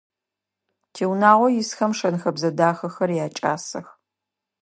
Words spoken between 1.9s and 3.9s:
шэн-хэбзэ дахэхэр якӀасэх.